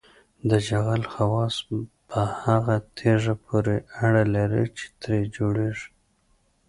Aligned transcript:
د 0.49 0.51
جغل 0.67 1.03
خواص 1.13 1.55
په 2.09 2.19
هغه 2.43 2.75
تیږه 2.97 3.35
پورې 3.45 3.77
اړه 4.05 4.23
لري 4.35 4.65
چې 4.77 4.85
ترې 5.01 5.19
جوړیږي 5.35 5.87